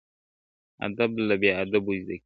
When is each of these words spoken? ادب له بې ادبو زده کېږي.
ادب 0.85 1.11
له 1.27 1.35
بې 1.41 1.51
ادبو 1.61 1.91
زده 2.01 2.15
کېږي. 2.17 2.17